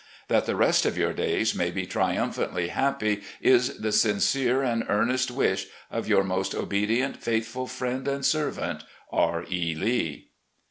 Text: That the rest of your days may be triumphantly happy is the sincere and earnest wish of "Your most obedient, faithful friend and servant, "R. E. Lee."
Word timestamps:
That 0.29 0.47
the 0.47 0.55
rest 0.55 0.87
of 0.87 0.97
your 0.97 1.13
days 1.13 1.53
may 1.53 1.69
be 1.69 1.85
triumphantly 1.85 2.69
happy 2.69 3.21
is 3.39 3.77
the 3.77 3.91
sincere 3.91 4.63
and 4.63 4.83
earnest 4.89 5.29
wish 5.29 5.67
of 5.91 6.07
"Your 6.07 6.23
most 6.23 6.55
obedient, 6.55 7.21
faithful 7.21 7.67
friend 7.67 8.07
and 8.07 8.25
servant, 8.25 8.83
"R. 9.11 9.45
E. 9.47 9.75
Lee." 9.75 10.29